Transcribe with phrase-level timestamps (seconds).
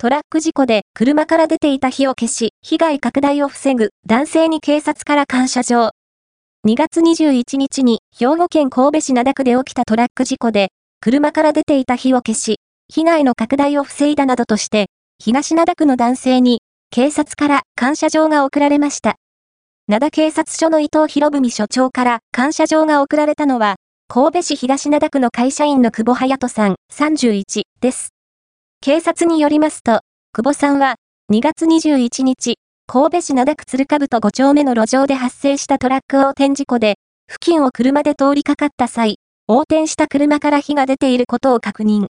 [0.00, 5.90] トラック事故で車から出ていた火を消し、被害拡大を防ぐ男性に警察から感謝状。
[6.68, 10.68] 2月21日に兵庫県神戸市灘区で起きたトラック事故で、
[11.00, 12.60] 車から出ていた火を消し、
[12.94, 14.86] 被害の拡大を防いだなどとして、
[15.18, 16.60] 東灘区の男性に
[16.92, 19.16] 警察から感謝状が送られました。
[19.88, 23.74] 灘警察署の伊藤博文署長から感謝状が送られたのは、
[24.06, 28.10] 神戸市東灘区の会社員の久保隼人さん31です。
[28.80, 30.00] 警察によりますと、
[30.32, 30.94] 久保さんは
[31.30, 32.54] 2月21日、
[32.86, 36.94] 神戸市灘区鶴かぶと5丁目の路上で発生したトラック横転事故で、
[37.28, 39.16] 付近を車で通りかかった際、
[39.46, 42.06] 横転した車から火が出ていることを確認。